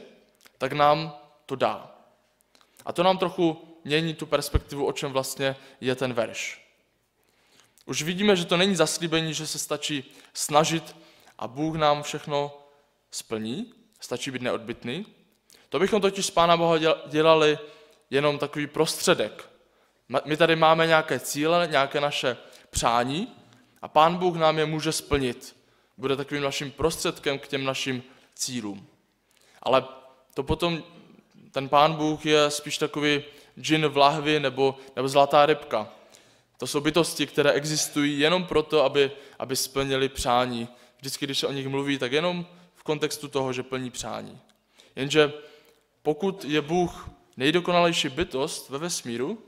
tak 0.58 0.72
nám 0.72 1.18
to 1.46 1.56
dá. 1.56 1.96
A 2.86 2.94
to 2.94 3.04
nám 3.04 3.18
trochu 3.18 3.78
mění 3.84 4.14
tu 4.14 4.26
perspektivu, 4.26 4.86
o 4.86 4.92
čem 4.92 5.12
vlastně 5.12 5.56
je 5.82 5.96
ten 5.96 6.14
verš. 6.14 6.66
Už 7.86 8.02
vidíme, 8.02 8.36
že 8.36 8.46
to 8.46 8.58
není 8.58 8.76
zaslíbení, 8.76 9.34
že 9.34 9.48
se 9.48 9.60
stačí 9.60 10.12
snažit 10.34 10.96
a 11.38 11.48
Bůh 11.48 11.76
nám 11.76 12.04
všechno 12.04 12.58
splní, 13.12 13.74
stačí 14.00 14.32
být 14.32 14.42
neodbitný. 14.42 15.06
To 15.70 15.80
bychom 15.80 16.02
totiž 16.02 16.26
z 16.26 16.32
Pána 16.32 16.58
Boha 16.58 16.78
dělali 17.08 17.58
jenom 18.10 18.38
takový 18.38 18.68
prostředek. 18.68 19.50
My 20.26 20.38
tady 20.38 20.56
máme 20.56 20.88
nějaké 20.88 21.20
cíle, 21.20 21.68
nějaké 21.72 22.02
naše 22.02 22.38
přání 22.70 23.36
a 23.82 23.88
Pán 23.88 24.18
Bůh 24.18 24.38
nám 24.38 24.60
je 24.60 24.66
může 24.66 24.92
splnit. 24.92 25.56
Bude 25.98 26.16
takovým 26.16 26.44
naším 26.44 26.72
prostředkem 26.72 27.40
k 27.40 27.48
těm 27.48 27.64
našim 27.64 28.04
cílům. 28.34 28.88
Ale 29.64 29.86
to 30.34 30.44
potom, 30.44 30.84
ten 31.52 31.70
Pán 31.70 31.94
Bůh 31.94 32.26
je 32.26 32.52
spíš 32.52 32.78
takový 32.78 33.24
džin 33.60 33.88
v 33.88 33.98
lahvi 33.98 34.40
nebo, 34.40 34.78
nebo 34.96 35.08
zlatá 35.08 35.46
rybka. 35.46 35.90
To 36.58 36.68
jsou 36.68 36.82
bytosti, 36.82 37.28
které 37.28 37.52
existují 37.52 38.20
jenom 38.20 38.44
proto, 38.46 38.84
aby, 38.84 39.12
aby 39.40 39.56
splnili 39.56 40.10
přání. 40.10 40.68
Vždycky, 40.98 41.26
když 41.26 41.38
se 41.38 41.48
o 41.48 41.52
nich 41.52 41.68
mluví, 41.68 41.98
tak 41.98 42.12
jenom 42.12 42.46
v 42.76 42.84
kontextu 42.84 43.28
toho, 43.28 43.54
že 43.54 43.64
plní 43.64 43.92
přání. 43.92 44.40
Jenže 44.96 45.34
pokud 46.02 46.46
je 46.46 46.62
Bůh 46.62 47.10
nejdokonalejší 47.38 48.10
bytost 48.10 48.70
ve 48.70 48.78
vesmíru, 48.78 49.44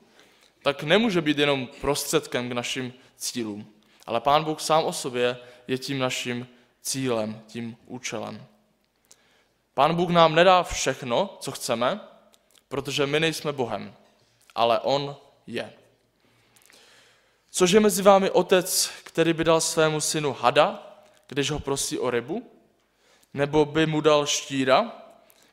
tak 0.63 0.83
nemůže 0.83 1.21
být 1.21 1.37
jenom 1.37 1.67
prostředkem 1.81 2.49
k 2.49 2.53
našim 2.53 2.93
cílům. 3.17 3.67
Ale 4.07 4.21
Pán 4.21 4.43
Bůh 4.43 4.61
sám 4.61 4.83
o 4.83 4.93
sobě 4.93 5.37
je 5.67 5.77
tím 5.77 5.99
naším 5.99 6.47
cílem, 6.81 7.41
tím 7.47 7.77
účelem. 7.85 8.45
Pán 9.73 9.95
Bůh 9.95 10.09
nám 10.09 10.35
nedá 10.35 10.63
všechno, 10.63 11.37
co 11.39 11.51
chceme, 11.51 11.99
protože 12.67 13.05
my 13.05 13.19
nejsme 13.19 13.51
Bohem, 13.51 13.95
ale 14.55 14.79
On 14.79 15.15
je. 15.47 15.73
Což 17.51 17.71
je 17.71 17.79
mezi 17.79 18.01
vámi 18.01 18.29
otec, 18.29 18.91
který 19.03 19.33
by 19.33 19.43
dal 19.43 19.61
svému 19.61 20.01
synu 20.01 20.33
hada, 20.39 20.97
když 21.27 21.51
ho 21.51 21.59
prosí 21.59 21.99
o 21.99 22.09
rybu? 22.09 22.51
Nebo 23.33 23.65
by 23.65 23.85
mu 23.85 24.01
dal 24.01 24.25
štíra, 24.25 24.91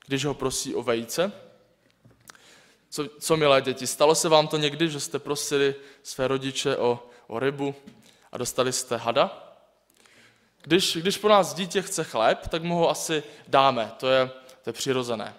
když 0.07 0.25
ho 0.25 0.35
prosí 0.35 0.75
o 0.75 0.83
vejce? 0.83 1.33
Co, 2.91 3.09
co 3.21 3.37
milé 3.37 3.63
děti, 3.63 3.87
stalo 3.87 4.15
se 4.15 4.29
vám 4.29 4.49
to 4.49 4.57
někdy, 4.57 4.89
že 4.89 5.01
jste 5.01 5.19
prosili 5.19 5.75
své 6.03 6.29
rodiče 6.29 6.77
o, 6.77 7.09
o 7.27 7.39
rybu 7.39 7.75
a 8.33 8.39
dostali 8.39 8.73
jste 8.73 8.97
hada? 8.97 9.48
Když, 10.63 10.97
když 10.97 11.19
po 11.19 11.29
nás 11.29 11.55
dítě 11.55 11.83
chce 11.83 12.05
chléb, 12.05 12.49
tak 12.49 12.63
mu 12.63 12.77
ho 12.77 12.91
asi 12.91 13.23
dáme, 13.49 13.93
to 13.97 14.09
je, 14.09 14.31
to 14.63 14.71
je 14.71 14.73
přirozené. 14.73 15.35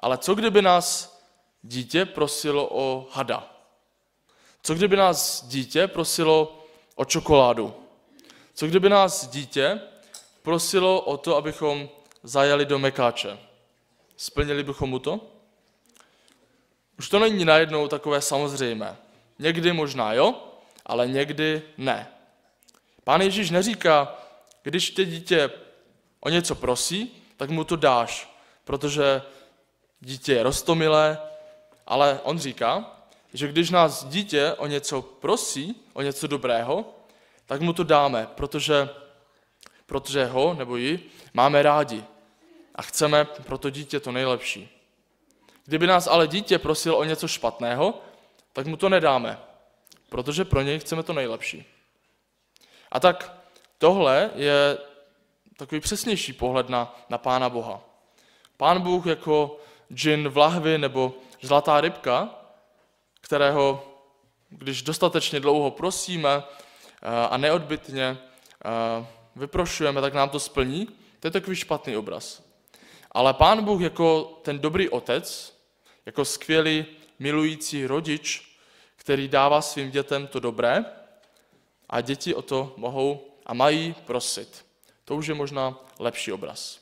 Ale 0.00 0.18
co 0.18 0.34
kdyby 0.34 0.62
nás 0.62 1.18
dítě 1.62 2.04
prosilo 2.04 2.68
o 2.72 3.06
hada? 3.10 3.50
Co 4.62 4.74
kdyby 4.74 4.96
nás 4.96 5.44
dítě 5.44 5.86
prosilo 5.86 6.64
o 6.94 7.04
čokoládu? 7.04 7.74
Co 8.54 8.66
kdyby 8.66 8.88
nás 8.88 9.28
dítě 9.28 9.80
prosilo 10.42 11.00
o 11.00 11.16
to, 11.16 11.36
abychom 11.36 11.88
zajeli 12.22 12.66
do 12.66 12.78
Mekáče? 12.78 13.38
Splnili 14.16 14.62
bychom 14.62 14.90
mu 14.90 14.98
to? 14.98 15.20
Už 16.98 17.08
to 17.08 17.18
není 17.18 17.44
najednou 17.44 17.88
takové 17.88 18.20
samozřejmé. 18.20 18.96
Někdy 19.38 19.72
možná 19.72 20.12
jo, 20.12 20.34
ale 20.86 21.08
někdy 21.08 21.62
ne. 21.78 22.08
Pán 23.04 23.20
Ježíš 23.20 23.50
neříká, 23.50 24.18
když 24.64 24.90
tě 24.90 25.04
dítě 25.04 25.50
o 26.20 26.28
něco 26.28 26.54
prosí, 26.54 27.22
tak 27.36 27.50
mu 27.50 27.64
to 27.64 27.76
dáš, 27.76 28.36
protože 28.64 29.22
dítě 30.00 30.32
je 30.32 30.42
rostomilé, 30.42 31.18
ale 31.86 32.20
on 32.22 32.38
říká, 32.38 32.96
že 33.32 33.48
když 33.48 33.70
nás 33.70 34.04
dítě 34.04 34.52
o 34.52 34.66
něco 34.66 35.02
prosí, 35.02 35.82
o 35.92 36.02
něco 36.02 36.26
dobrého, 36.26 36.94
tak 37.46 37.60
mu 37.60 37.72
to 37.72 37.84
dáme, 37.84 38.28
protože, 38.34 38.88
protože 39.86 40.26
ho 40.26 40.54
nebo 40.54 40.76
ji 40.76 41.10
máme 41.34 41.62
rádi 41.62 42.04
a 42.74 42.82
chceme 42.82 43.24
pro 43.24 43.58
to 43.58 43.70
dítě 43.70 44.00
to 44.00 44.12
nejlepší. 44.12 44.68
Kdyby 45.64 45.86
nás 45.86 46.06
ale 46.06 46.28
dítě 46.28 46.58
prosil 46.58 46.94
o 46.94 47.04
něco 47.04 47.28
špatného, 47.28 48.02
tak 48.52 48.66
mu 48.66 48.76
to 48.76 48.88
nedáme, 48.88 49.38
protože 50.08 50.44
pro 50.44 50.62
něj 50.62 50.78
chceme 50.78 51.02
to 51.02 51.12
nejlepší. 51.12 51.64
A 52.92 53.00
tak 53.00 53.43
tohle 53.84 54.30
je 54.34 54.78
takový 55.56 55.80
přesnější 55.80 56.32
pohled 56.32 56.68
na, 56.68 56.96
na 57.08 57.18
Pána 57.18 57.48
Boha. 57.48 57.80
Pán 58.56 58.80
Bůh 58.80 59.06
jako 59.06 59.60
džin 59.92 60.28
v 60.28 60.36
lahvi 60.36 60.78
nebo 60.78 61.14
zlatá 61.42 61.80
rybka, 61.80 62.28
kterého, 63.20 63.84
když 64.48 64.82
dostatečně 64.82 65.40
dlouho 65.40 65.70
prosíme 65.70 66.42
eh, 66.42 67.28
a 67.30 67.36
neodbitně 67.36 68.18
eh, 68.64 69.06
vyprošujeme, 69.36 70.00
tak 70.00 70.14
nám 70.14 70.28
to 70.28 70.40
splní, 70.40 70.86
to 71.20 71.26
je 71.26 71.30
takový 71.30 71.56
špatný 71.56 71.96
obraz. 71.96 72.42
Ale 73.12 73.34
Pán 73.34 73.64
Bůh 73.64 73.80
jako 73.80 74.40
ten 74.42 74.58
dobrý 74.58 74.88
otec, 74.88 75.56
jako 76.06 76.24
skvělý 76.24 76.86
milující 77.18 77.86
rodič, 77.86 78.56
který 78.96 79.28
dává 79.28 79.62
svým 79.62 79.90
dětem 79.90 80.26
to 80.26 80.40
dobré 80.40 80.84
a 81.88 82.00
děti 82.00 82.34
o 82.34 82.42
to 82.42 82.74
mohou 82.76 83.33
a 83.46 83.54
mají 83.54 83.94
prosit. 84.06 84.64
To 85.04 85.16
už 85.16 85.26
je 85.26 85.34
možná 85.34 85.80
lepší 85.98 86.32
obraz. 86.32 86.80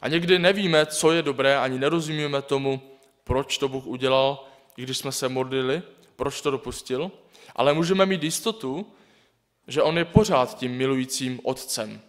A 0.00 0.08
někdy 0.08 0.38
nevíme, 0.38 0.86
co 0.86 1.12
je 1.12 1.22
dobré, 1.22 1.58
ani 1.58 1.78
nerozumíme 1.78 2.42
tomu, 2.42 2.96
proč 3.24 3.58
to 3.58 3.68
Bůh 3.68 3.86
udělal, 3.86 4.44
i 4.76 4.82
když 4.82 4.98
jsme 4.98 5.12
se 5.12 5.28
modlili, 5.28 5.82
proč 6.16 6.40
to 6.40 6.50
dopustil, 6.50 7.10
ale 7.56 7.74
můžeme 7.74 8.06
mít 8.06 8.22
jistotu, 8.22 8.92
že 9.66 9.82
On 9.82 9.98
je 9.98 10.04
pořád 10.04 10.58
tím 10.58 10.76
milujícím 10.76 11.40
Otcem, 11.42 12.00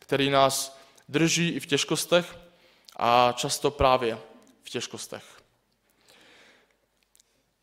který 0.00 0.30
nás 0.30 0.78
drží 1.08 1.48
i 1.48 1.60
v 1.60 1.66
těžkostech 1.66 2.38
a 2.96 3.32
často 3.36 3.70
právě 3.70 4.18
v 4.62 4.70
těžkostech. 4.70 5.24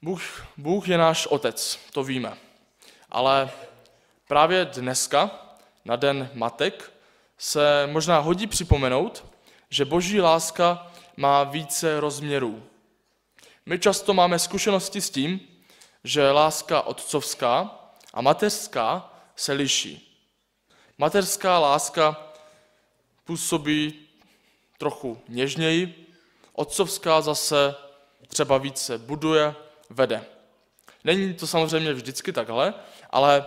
Bůh, 0.02 0.46
Bůh 0.58 0.88
je 0.88 0.98
náš 0.98 1.28
Otec, 1.28 1.80
to 1.94 2.04
víme. 2.04 2.38
Ale 3.10 3.52
právě 4.30 4.66
dneska, 4.66 5.32
na 5.86 5.96
den 5.96 6.30
matek, 6.34 6.92
se 7.38 7.90
možná 7.92 8.20
hodí 8.20 8.48
připomenout, 8.48 9.26
že 9.70 9.86
boží 9.86 10.22
láska 10.22 10.92
má 11.18 11.44
více 11.44 12.00
rozměrů. 12.00 12.64
My 13.66 13.80
často 13.80 14.14
máme 14.14 14.40
zkušenosti 14.40 15.02
s 15.02 15.10
tím, 15.10 15.40
že 16.04 16.32
láska 16.32 16.82
otcovská 16.82 17.80
a 18.14 18.22
mateřská 18.22 19.14
se 19.36 19.54
liší. 19.54 20.22
Mateřská 20.98 21.60
láska 21.60 22.34
působí 23.26 23.94
trochu 24.78 25.22
něžněji, 25.28 26.14
otcovská 26.54 27.22
zase 27.22 27.76
třeba 28.28 28.58
více 28.58 28.98
buduje, 28.98 29.56
vede. 29.90 30.26
Není 31.04 31.34
to 31.34 31.48
samozřejmě 31.48 31.94
vždycky 31.94 32.34
takhle, 32.34 32.74
ale 33.10 33.46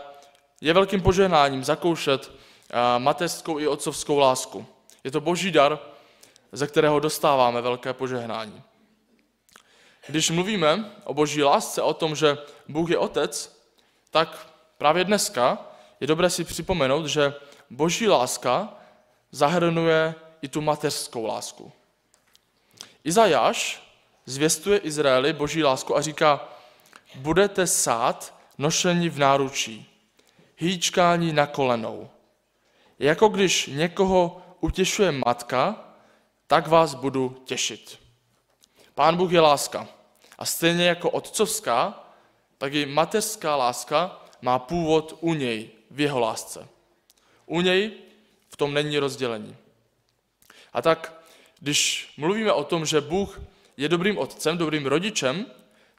je 0.62 0.73
velkým 0.73 1.00
požehnáním 1.00 1.64
zakoušet 1.64 2.31
eh, 2.31 2.99
mateřskou 2.99 3.59
i 3.59 3.66
otcovskou 3.66 4.19
lásku. 4.19 4.66
Je 5.04 5.11
to 5.11 5.21
boží 5.21 5.50
dar, 5.50 5.78
ze 6.52 6.66
kterého 6.66 7.00
dostáváme 7.00 7.61
velké 7.61 7.92
požehnání. 7.92 8.62
Když 10.07 10.31
mluvíme 10.31 10.90
o 11.04 11.14
boží 11.14 11.42
lásce, 11.42 11.83
o 11.83 11.95
tom, 11.95 12.16
že 12.16 12.38
Bůh 12.69 12.90
je 12.90 12.99
otec, 12.99 13.62
tak 14.11 14.47
právě 14.78 15.04
dneska 15.04 15.59
je 16.00 16.07
dobré 16.07 16.31
si 16.31 16.45
připomenout, 16.45 17.07
že 17.07 17.35
boží 17.71 18.09
láska 18.09 18.69
zahrnuje 19.33 20.14
i 20.42 20.49
tu 20.49 20.61
mateřskou 20.61 21.26
lásku. 21.26 21.73
Izajáš 23.04 23.83
zvěstuje 24.26 24.78
Izraeli 24.78 25.33
boží 25.33 25.64
lásku 25.64 25.97
a 25.97 26.00
říká, 26.00 26.49
budete 27.14 27.66
sát 27.66 28.35
nošení 28.59 29.09
v 29.09 29.19
náručí, 29.19 29.92
hýčkání 30.62 31.33
na 31.33 31.47
kolenou. 31.47 32.11
Jako 32.99 33.28
když 33.28 33.66
někoho 33.66 34.42
utěšuje 34.61 35.12
matka, 35.12 35.85
tak 36.47 36.69
vás 36.69 36.95
budu 36.95 37.42
těšit. 37.45 37.99
Pán 38.95 39.16
Bůh 39.16 39.33
je 39.33 39.40
láska. 39.40 39.88
A 40.38 40.45
stejně 40.45 40.87
jako 40.87 41.11
otcovská, 41.11 42.07
tak 42.59 42.75
i 42.75 42.87
mateřská 42.87 43.57
láska 43.57 44.21
má 44.42 44.59
původ 44.59 45.19
u 45.21 45.35
něj, 45.35 45.71
v 45.90 46.00
jeho 46.00 46.21
lásce. 46.21 46.69
U 47.47 47.61
něj 47.61 47.92
v 48.49 48.57
tom 48.57 48.75
není 48.75 48.99
rozdělení. 48.99 49.57
A 50.73 50.83
tak, 50.83 51.23
když 51.61 52.12
mluvíme 52.16 52.52
o 52.52 52.64
tom, 52.64 52.87
že 52.87 53.00
Bůh 53.00 53.40
je 53.76 53.88
dobrým 53.88 54.19
otcem, 54.19 54.59
dobrým 54.59 54.87
rodičem, 54.87 55.47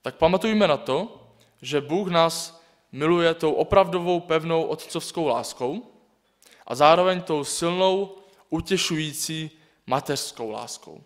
tak 0.01 0.15
pamatujme 0.15 0.67
na 0.67 0.77
to, 0.77 1.27
že 1.61 1.81
Bůh 1.81 2.07
nás 2.07 2.62
miluje 2.93 3.33
tou 3.33 3.51
opravdovou 3.51 4.19
pevnou 4.19 4.63
otcovskou 4.63 5.27
láskou 5.27 5.91
a 6.67 6.75
zároveň 6.75 7.21
tou 7.21 7.43
silnou, 7.43 8.15
utěšující 8.49 9.51
mateřskou 9.87 10.51
láskou. 10.51 11.03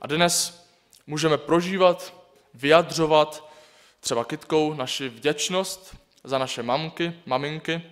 A 0.00 0.06
dnes 0.06 0.66
můžeme 1.06 1.38
prožívat, 1.38 2.14
vyjadřovat 2.54 3.48
třeba 4.00 4.24
kytkou 4.24 4.74
naši 4.74 5.08
vděčnost 5.08 5.96
za 6.24 6.38
naše 6.38 6.62
mamky, 6.62 7.12
maminky. 7.26 7.82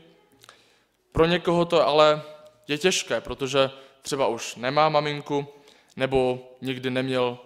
Pro 1.12 1.26
někoho 1.26 1.64
to 1.64 1.86
ale 1.86 2.22
je 2.68 2.78
těžké, 2.78 3.20
protože 3.20 3.70
třeba 4.02 4.26
už 4.26 4.56
nemá 4.56 4.88
maminku 4.88 5.46
nebo 5.96 6.48
nikdy 6.60 6.90
neměl 6.90 7.38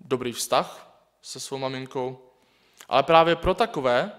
dobrý 0.00 0.32
vztah 0.32 0.96
se 1.22 1.40
svou 1.40 1.58
maminkou. 1.58 2.18
Ale 2.88 3.02
právě 3.02 3.36
pro 3.36 3.54
takové 3.54 4.12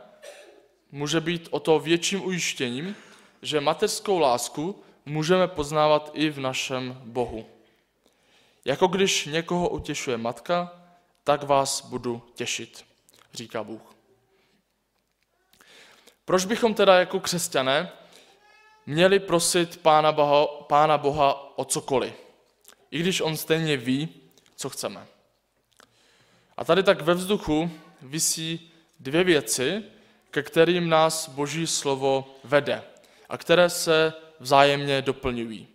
může 0.94 1.22
být 1.22 1.48
o 1.52 1.60
to 1.60 1.80
větším 1.80 2.26
ujištěním, 2.26 2.96
že 3.42 3.62
mateřskou 3.62 4.20
lásku 4.20 4.84
můžeme 5.06 5.48
poznávat 5.48 6.12
i 6.14 6.30
v 6.30 6.40
našem 6.40 7.02
Bohu. 7.06 7.46
Jako 8.66 8.88
když 8.88 9.26
někoho 9.26 9.70
utěšuje 9.70 10.18
matka, 10.18 10.82
tak 11.24 11.44
vás 11.44 11.86
budu 11.86 12.22
těšit, 12.36 12.86
říká 13.34 13.64
Bůh. 13.64 13.96
Proč 16.26 16.46
bychom 16.46 16.74
teda 16.74 17.00
jako 17.00 17.20
křesťané 17.20 17.92
měli 18.86 19.20
prosit 19.20 19.78
Pána 19.78 20.12
Boha, 20.12 20.48
Pána 20.48 20.98
Boha 20.98 21.58
o 21.58 21.66
cokoliv, 21.66 22.14
i 22.92 23.00
když 23.00 23.22
On 23.22 23.38
stejně 23.38 23.78
ví, 23.78 24.10
co 24.56 24.70
chceme? 24.70 25.08
A 26.58 26.66
tady 26.66 26.84
tak 26.84 27.02
ve 27.02 27.14
vzduchu 27.14 27.72
visí 28.02 28.72
dvě 29.00 29.24
věci, 29.24 29.84
ke 30.34 30.44
kterým 30.44 30.90
nás 30.90 31.30
Boží 31.30 31.68
slovo 31.68 32.36
vede 32.44 32.84
a 33.30 33.38
které 33.38 33.70
se 33.70 34.14
vzájemně 34.40 35.02
doplňují. 35.02 35.68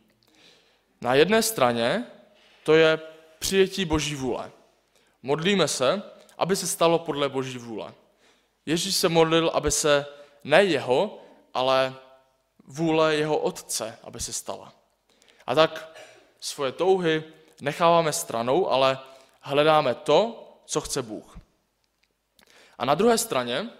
Na 1.00 1.14
jedné 1.14 1.42
straně 1.42 2.06
to 2.62 2.74
je 2.74 3.00
přijetí 3.38 3.84
Boží 3.84 4.14
vůle. 4.14 4.50
Modlíme 5.22 5.68
se, 5.68 6.02
aby 6.38 6.56
se 6.56 6.66
stalo 6.66 6.98
podle 6.98 7.28
Boží 7.28 7.58
vůle. 7.58 7.94
Ježíš 8.66 8.96
se 8.96 9.08
modlil, 9.08 9.50
aby 9.54 9.70
se 9.70 10.06
ne 10.44 10.64
jeho, 10.64 11.22
ale 11.54 11.94
vůle 12.66 13.14
jeho 13.14 13.38
otce, 13.38 13.98
aby 14.02 14.20
se 14.20 14.32
stala. 14.32 14.72
A 15.46 15.54
tak 15.54 15.98
svoje 16.40 16.72
touhy 16.72 17.24
necháváme 17.60 18.12
stranou, 18.12 18.70
ale 18.70 18.98
hledáme 19.40 19.94
to, 19.94 20.44
co 20.66 20.80
chce 20.80 21.02
Bůh. 21.02 21.38
A 22.78 22.84
na 22.84 22.94
druhé 22.94 23.18
straně 23.18 23.70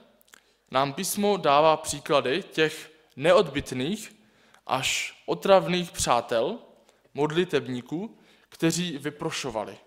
nám 0.71 0.93
písmo 0.93 1.37
dává 1.37 1.77
příklady 1.77 2.43
těch 2.43 2.93
neodbitných 3.17 4.17
až 4.67 5.19
otravných 5.27 5.91
přátel, 5.91 6.59
modlitebníků, 7.15 8.19
kteří 8.49 8.99
vyprošovali. 8.99 9.79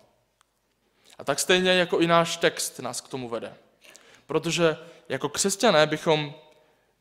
A 1.18 1.24
tak 1.24 1.38
stejně 1.38 1.70
jako 1.70 2.00
i 2.00 2.06
náš 2.06 2.36
text 2.36 2.78
nás 2.78 3.00
k 3.00 3.08
tomu 3.08 3.28
vede. 3.28 3.56
Protože 4.26 4.76
jako 5.08 5.28
křesťané 5.28 5.86
bychom 5.86 6.34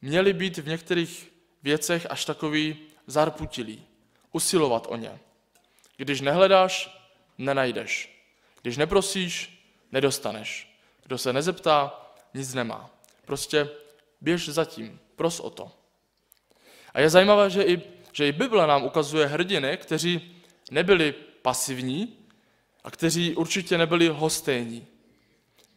měli 0.01 0.33
být 0.33 0.57
v 0.57 0.67
některých 0.67 1.31
věcech 1.63 2.07
až 2.09 2.25
takový 2.25 2.77
zarputilí, 3.07 3.85
usilovat 4.31 4.87
o 4.89 4.95
ně. 4.95 5.19
Když 5.97 6.21
nehledáš, 6.21 7.01
nenajdeš. 7.37 8.21
Když 8.61 8.77
neprosíš, 8.77 9.63
nedostaneš. 9.91 10.77
Kdo 11.03 11.17
se 11.17 11.33
nezeptá, 11.33 12.09
nic 12.33 12.53
nemá. 12.53 12.89
Prostě 13.25 13.69
běž 14.21 14.49
zatím, 14.49 14.99
pros 15.15 15.39
o 15.39 15.49
to. 15.49 15.71
A 16.93 16.99
je 16.99 17.09
zajímavé, 17.09 17.49
že 17.49 17.63
i, 17.63 17.81
že 18.11 18.27
i 18.27 18.31
Bible 18.31 18.67
nám 18.67 18.83
ukazuje 18.83 19.25
hrdiny, 19.25 19.77
kteří 19.77 20.41
nebyli 20.71 21.11
pasivní 21.41 22.17
a 22.83 22.91
kteří 22.91 23.35
určitě 23.35 23.77
nebyli 23.77 24.07
hostejní. 24.07 24.87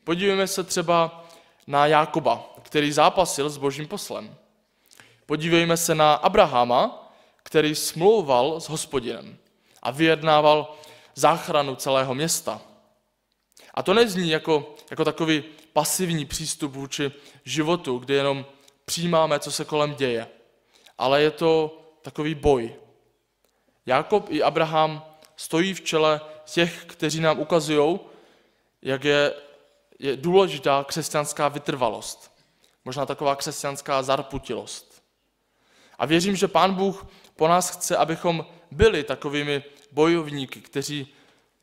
Podívejme 0.04 0.46
se 0.46 0.64
třeba 0.64 1.24
na 1.66 1.86
Jákoba, 1.86 2.54
který 2.62 2.92
zápasil 2.92 3.50
s 3.50 3.56
božím 3.56 3.88
poslem. 3.88 4.34
Podívejme 5.26 5.76
se 5.76 5.94
na 5.94 6.14
Abrahama, 6.14 7.12
který 7.42 7.74
smlouval 7.74 8.60
s 8.60 8.68
hospodinem 8.68 9.36
a 9.82 9.90
vyjednával 9.90 10.74
záchranu 11.14 11.76
celého 11.76 12.14
města. 12.14 12.60
A 13.74 13.82
to 13.82 13.94
nezní 13.94 14.30
jako, 14.30 14.74
jako 14.90 15.04
takový 15.04 15.44
pasivní 15.74 16.24
přístup 16.24 16.72
vůči 16.72 17.12
životu, 17.44 17.98
kdy 17.98 18.14
jenom 18.14 18.46
přijímáme, 18.84 19.38
co 19.38 19.52
se 19.52 19.64
kolem 19.64 19.94
děje. 19.94 20.28
Ale 20.98 21.22
je 21.22 21.30
to 21.30 21.80
takový 22.02 22.34
boj. 22.34 22.74
Jakob 23.86 24.26
i 24.30 24.42
Abraham 24.42 25.04
stojí 25.36 25.74
v 25.74 25.80
čele 25.80 26.20
těch, 26.44 26.84
kteří 26.84 27.20
nám 27.20 27.38
ukazují, 27.38 28.00
jak 28.82 29.04
je, 29.04 29.34
je 29.98 30.16
důležitá 30.16 30.84
křesťanská 30.88 31.48
vytrvalost. 31.48 32.32
Možná 32.84 33.06
taková 33.06 33.36
křesťanská 33.36 34.02
zarputilost. 34.02 35.02
A 35.98 36.06
věřím, 36.06 36.36
že 36.36 36.48
Pán 36.48 36.74
Bůh 36.74 37.06
po 37.36 37.48
nás 37.48 37.70
chce, 37.70 37.96
abychom 37.96 38.46
byli 38.70 39.04
takovými 39.04 39.62
bojovníky, 39.92 40.60
kteří 40.60 41.14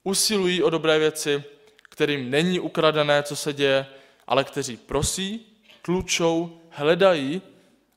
usilují 0.03 0.63
o 0.63 0.69
dobré 0.69 0.99
věci, 0.99 1.43
kterým 1.89 2.29
není 2.29 2.59
ukradené, 2.59 3.23
co 3.23 3.35
se 3.35 3.53
děje, 3.53 3.85
ale 4.27 4.43
kteří 4.43 4.77
prosí, 4.77 5.45
tlučou, 5.81 6.61
hledají 6.69 7.41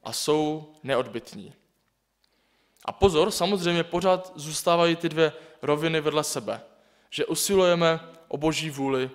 a 0.05 0.13
jsou 0.13 0.73
neodbitní. 0.83 1.53
A 2.85 2.93
pozor, 2.93 3.31
samozřejmě 3.31 3.85
pořád 3.85 4.33
zůstávají 4.35 4.97
ty 4.97 5.09
dvě 5.09 5.33
roviny 5.63 6.01
vedle 6.01 6.25
sebe, 6.25 6.61
že 7.11 7.27
usilujeme 7.27 8.01
o 8.29 8.37
boží 8.37 8.71
vůli, 8.71 9.11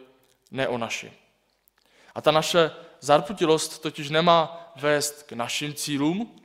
ne 0.51 0.67
o 0.67 0.77
naši. 0.77 1.13
A 2.15 2.21
ta 2.21 2.31
naše 2.31 2.71
zarputilost 2.99 3.81
totiž 3.81 4.09
nemá 4.09 4.71
vést 4.75 5.23
k 5.23 5.31
našim 5.31 5.73
cílům 5.73 6.35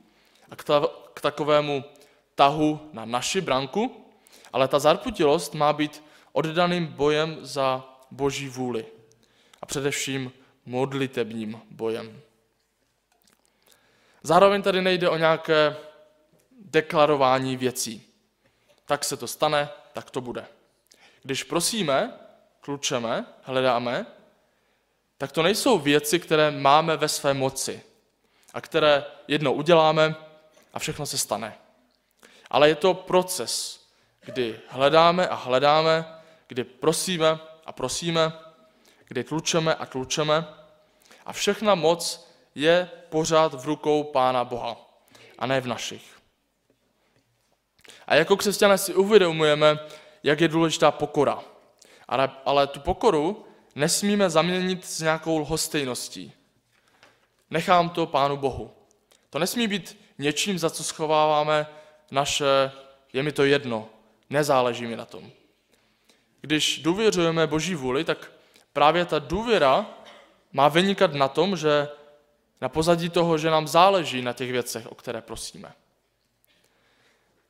a 0.51 0.55
k, 0.55 0.63
ta, 0.63 0.87
k 1.13 1.21
takovému 1.21 1.83
tahu 2.35 2.89
na 2.93 3.05
naši 3.05 3.41
branku, 3.41 4.05
ale 4.53 4.67
ta 4.67 4.79
zarputilost 4.79 5.53
má 5.53 5.73
být 5.73 6.03
oddaným 6.31 6.87
bojem 6.87 7.37
za 7.41 7.83
boží 8.11 8.49
vůli 8.49 8.85
a 9.61 9.65
především 9.65 10.31
modlitebním 10.65 11.61
bojem. 11.71 12.21
Zároveň 14.23 14.61
tady 14.61 14.81
nejde 14.81 15.09
o 15.09 15.17
nějaké 15.17 15.75
deklarování 16.61 17.57
věcí. 17.57 18.07
Tak 18.85 19.03
se 19.03 19.17
to 19.17 19.27
stane, 19.27 19.69
tak 19.93 20.09
to 20.09 20.21
bude. 20.21 20.45
Když 21.23 21.43
prosíme, 21.43 22.13
klučeme, 22.61 23.25
hledáme, 23.41 24.05
tak 25.17 25.31
to 25.31 25.43
nejsou 25.43 25.79
věci, 25.79 26.19
které 26.19 26.51
máme 26.51 26.97
ve 26.97 27.07
své 27.07 27.33
moci 27.33 27.81
a 28.53 28.61
které 28.61 29.05
jednou 29.27 29.53
uděláme 29.53 30.15
a 30.73 30.79
všechno 30.79 31.05
se 31.05 31.17
stane. 31.17 31.57
Ale 32.49 32.69
je 32.69 32.75
to 32.75 32.93
proces, 32.93 33.85
kdy 34.19 34.59
hledáme 34.67 35.27
a 35.27 35.35
hledáme, 35.35 36.05
kdy 36.47 36.63
prosíme 36.63 37.39
a 37.65 37.71
prosíme, 37.71 38.33
kdy 39.07 39.23
tlučeme 39.23 39.75
a 39.75 39.85
tlučeme 39.85 40.47
a 41.25 41.33
všechna 41.33 41.75
moc 41.75 42.29
je 42.55 42.89
pořád 43.09 43.53
v 43.53 43.65
rukou 43.65 44.03
Pána 44.03 44.43
Boha 44.43 44.77
a 45.39 45.45
ne 45.45 45.61
v 45.61 45.67
našich. 45.67 46.15
A 48.07 48.15
jako 48.15 48.37
křesťané 48.37 48.77
si 48.77 48.93
uvědomujeme, 48.93 49.79
jak 50.23 50.41
je 50.41 50.47
důležitá 50.47 50.91
pokora. 50.91 51.39
Ale, 52.07 52.31
ale 52.45 52.67
tu 52.67 52.79
pokoru 52.79 53.45
nesmíme 53.75 54.29
zaměnit 54.29 54.85
s 54.85 55.01
nějakou 55.01 55.37
lhostejností. 55.39 56.33
Nechám 57.49 57.89
to 57.89 58.05
Pánu 58.05 58.37
Bohu. 58.37 58.71
To 59.29 59.39
nesmí 59.39 59.67
být 59.67 59.97
něčím, 60.17 60.59
za 60.59 60.69
co 60.69 60.83
schováváme 60.83 61.67
naše, 62.11 62.71
je 63.13 63.23
mi 63.23 63.31
to 63.31 63.43
jedno, 63.43 63.89
nezáleží 64.29 64.85
mi 64.87 64.95
na 64.95 65.05
tom. 65.05 65.31
Když 66.41 66.79
důvěřujeme 66.79 67.47
Boží 67.47 67.75
vůli, 67.75 68.03
tak 68.03 68.31
právě 68.75 69.05
ta 69.05 69.19
důvěra 69.19 69.85
má 70.51 70.67
vynikat 70.67 71.13
na 71.13 71.27
tom, 71.27 71.57
že 71.57 71.87
na 72.61 72.69
pozadí 72.69 73.09
toho, 73.09 73.37
že 73.37 73.49
nám 73.49 73.67
záleží 73.67 74.21
na 74.21 74.33
těch 74.33 74.51
věcech, 74.51 74.87
o 74.91 74.95
které 74.95 75.21
prosíme. 75.21 75.73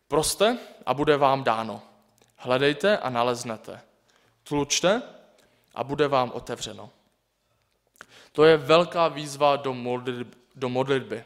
Proste 0.07 0.57
a 0.85 0.93
bude 0.93 1.17
vám 1.17 1.43
dáno. 1.43 1.81
Hledejte 2.37 2.97
a 2.97 3.09
naleznete. 3.09 3.81
Tlučte 4.43 5.01
a 5.75 5.83
bude 5.83 6.07
vám 6.07 6.31
otevřeno. 6.33 6.89
To 8.31 8.45
je 8.45 8.57
velká 8.57 9.07
výzva 9.07 9.55
do 10.55 10.69
modlitby. 10.69 11.25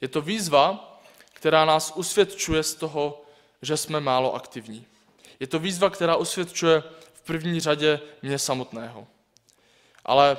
Je 0.00 0.08
to 0.08 0.22
výzva, 0.22 0.98
která 1.32 1.64
nás 1.64 1.92
usvědčuje 1.96 2.62
z 2.62 2.74
toho, 2.74 3.22
že 3.62 3.76
jsme 3.76 4.00
málo 4.00 4.34
aktivní. 4.34 4.86
Je 5.40 5.46
to 5.46 5.58
výzva, 5.58 5.90
která 5.90 6.16
usvědčuje 6.16 6.82
první 7.28 7.60
řadě 7.60 8.00
mě 8.22 8.38
samotného. 8.38 9.06
Ale 10.04 10.36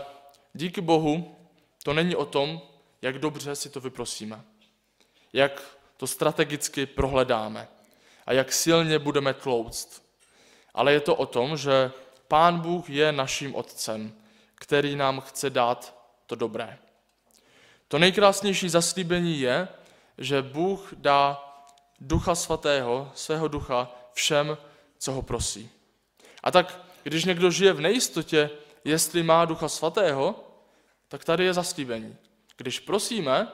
díky 0.53 0.81
Bohu 0.81 1.35
to 1.83 1.93
není 1.93 2.15
o 2.15 2.25
tom, 2.25 2.61
jak 3.01 3.19
dobře 3.19 3.55
si 3.55 3.69
to 3.69 3.79
vyprosíme, 3.79 4.41
jak 5.33 5.61
to 5.97 6.07
strategicky 6.07 6.85
prohledáme 6.85 7.67
a 8.25 8.33
jak 8.33 8.51
silně 8.51 8.99
budeme 8.99 9.33
tlouct. 9.33 10.03
Ale 10.73 10.93
je 10.93 10.99
to 10.99 11.15
o 11.15 11.25
tom, 11.25 11.57
že 11.57 11.91
Pán 12.27 12.59
Bůh 12.59 12.89
je 12.89 13.11
naším 13.11 13.55
Otcem, 13.55 14.13
který 14.55 14.95
nám 14.95 15.21
chce 15.21 15.49
dát 15.49 15.95
to 16.25 16.35
dobré. 16.35 16.77
To 17.87 17.99
nejkrásnější 17.99 18.69
zaslíbení 18.69 19.39
je, 19.39 19.67
že 20.17 20.41
Bůh 20.41 20.93
dá 20.97 21.45
Ducha 21.99 22.35
Svatého, 22.35 23.11
svého 23.15 23.47
ducha, 23.47 23.91
všem, 24.13 24.57
co 24.97 25.11
ho 25.11 25.21
prosí. 25.21 25.78
A 26.43 26.51
tak, 26.51 26.79
když 27.03 27.25
někdo 27.25 27.51
žije 27.51 27.73
v 27.73 27.81
nejistotě, 27.81 28.49
jestli 28.85 29.23
má 29.23 29.45
Ducha 29.45 29.69
Svatého, 29.69 30.35
tak 31.07 31.25
tady 31.25 31.45
je 31.45 31.53
zaslíbení. 31.53 32.17
Když 32.57 32.79
prosíme, 32.79 33.47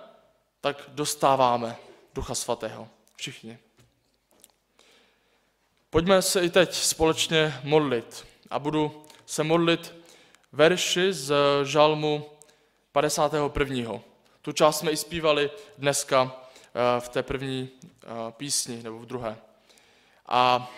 tak 0.62 0.84
dostáváme 0.88 1.76
Ducha 2.14 2.36
Svatého. 2.36 2.88
Všichni. 3.16 3.58
Pojďme 5.90 6.22
se 6.22 6.42
i 6.42 6.50
teď 6.50 6.74
společně 6.74 7.60
modlit. 7.64 8.26
A 8.50 8.60
budu 8.60 9.04
se 9.26 9.44
modlit 9.44 9.96
verši 10.52 11.14
z 11.14 11.34
žalmu 11.64 12.30
51. 12.92 14.00
Tu 14.42 14.52
část 14.52 14.80
jsme 14.80 14.92
i 14.92 14.98
zpívali 14.98 15.52
dneska 15.78 16.32
eh, 16.36 17.02
v 17.02 17.10
té 17.10 17.24
první 17.24 17.70
eh, 17.84 18.08
písni, 18.32 18.84
nebo 18.84 19.00
v 19.00 19.06
druhé. 19.06 19.38
A 20.28 20.72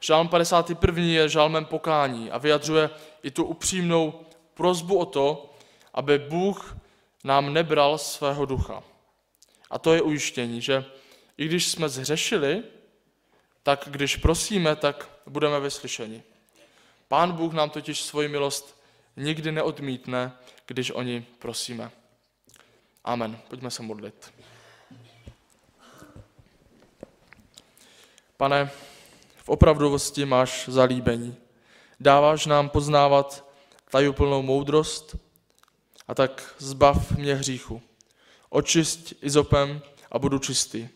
žalm 0.00 0.28
51. 0.28 1.04
je 1.04 1.28
žalmem 1.28 1.64
pokání 1.64 2.30
a 2.30 2.38
vyjadřuje 2.38 2.90
i 3.22 3.30
tu 3.30 3.44
upřímnou 3.44 4.20
prozbu 4.54 4.98
o 4.98 5.06
to, 5.06 5.54
aby 5.94 6.18
Bůh 6.18 6.76
nám 7.24 7.52
nebral 7.52 7.98
svého 7.98 8.44
ducha. 8.46 8.82
A 9.70 9.78
to 9.78 9.94
je 9.94 10.02
ujištění, 10.02 10.60
že 10.60 10.84
i 11.38 11.46
když 11.46 11.68
jsme 11.68 11.88
zhřešili, 11.88 12.62
tak 13.62 13.84
když 13.86 14.16
prosíme, 14.16 14.76
tak 14.76 15.08
budeme 15.26 15.60
vyslyšeni. 15.60 16.22
Pán 17.08 17.32
Bůh 17.32 17.52
nám 17.52 17.70
totiž 17.70 18.00
svoji 18.00 18.28
milost 18.28 18.80
nikdy 19.16 19.52
neodmítne, 19.52 20.32
když 20.66 20.90
o 20.90 21.02
ní 21.02 21.26
prosíme. 21.38 21.90
Amen. 23.04 23.38
Pojďme 23.48 23.70
se 23.70 23.82
modlit. 23.82 24.32
Pane, 28.36 28.70
opravdovosti 29.50 30.24
máš 30.24 30.68
zalíbení. 30.68 31.36
Dáváš 32.00 32.46
nám 32.46 32.68
poznávat 32.68 33.50
tajuplnou 33.90 34.42
moudrost 34.42 35.16
a 36.08 36.14
tak 36.14 36.54
zbav 36.58 37.12
mě 37.12 37.34
hříchu. 37.34 37.82
Očist 38.50 39.12
izopem 39.22 39.82
a 40.10 40.18
budu 40.18 40.38
čistý. 40.38 40.88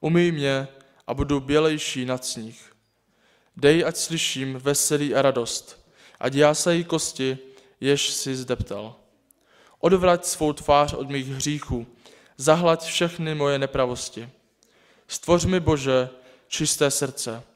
Umyj 0.00 0.32
mě 0.32 0.68
a 1.06 1.14
budu 1.14 1.40
bělejší 1.40 2.04
nad 2.04 2.24
sníh. 2.24 2.72
Dej, 3.56 3.84
ať 3.84 3.96
slyším 3.96 4.54
veselí 4.54 5.14
a 5.14 5.22
radost, 5.22 5.86
ať 6.20 6.34
jásají 6.34 6.84
kosti, 6.84 7.38
jež 7.80 8.10
si 8.10 8.36
zdeptal. 8.36 8.94
Odvrať 9.78 10.24
svou 10.24 10.52
tvář 10.52 10.92
od 10.92 11.10
mých 11.10 11.28
hříchů, 11.28 11.86
zahlaď 12.36 12.84
všechny 12.84 13.34
moje 13.34 13.58
nepravosti. 13.58 14.28
Stvoř 15.08 15.44
mi, 15.44 15.60
Bože, 15.60 16.10
čisté 16.48 16.90
srdce 16.90 17.49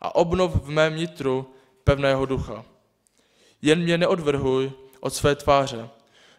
a 0.00 0.14
obnov 0.14 0.54
v 0.54 0.70
mém 0.70 0.96
nitru 0.96 1.54
pevného 1.84 2.26
ducha. 2.26 2.64
Jen 3.62 3.82
mě 3.82 3.98
neodvrhuj 3.98 4.72
od 5.00 5.14
své 5.14 5.34
tváře, 5.34 5.88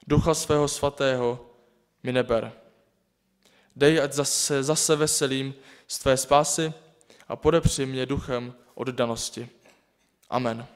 ducha 0.08 0.34
svého 0.34 0.68
svatého 0.68 1.46
mi 2.04 2.12
neber. 2.14 2.54
Dej, 3.76 4.02
ať 4.02 4.14
zase, 4.14 4.64
zase 4.64 4.96
veselím 4.96 5.54
z 5.88 6.00
tvé 6.00 6.18
spásy 6.18 6.74
a 7.28 7.36
podepři 7.36 7.86
mě 7.86 8.06
duchem 8.06 8.54
oddanosti. 8.76 9.50
Amen. 10.30 10.68